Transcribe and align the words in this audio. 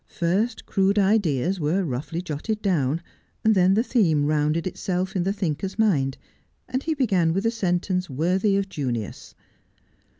First 0.07 0.65
crude 0.65 0.97
ideas 0.97 1.59
were 1.59 1.83
roughly 1.83 2.23
jotted 2.23 2.63
down, 2.63 3.03
then 3.43 3.75
the 3.75 3.83
theme 3.83 4.25
rounded 4.25 4.65
itself 4.65 5.15
in 5.15 5.21
the 5.21 5.31
thinker's 5.31 5.77
mind 5.77 6.17
and 6.67 6.81
he 6.81 6.95
began 6.95 7.33
with 7.33 7.45
a 7.45 7.51
sentence 7.51 8.09
worthy 8.09 8.57
of 8.57 8.67
Junius. 8.67 9.35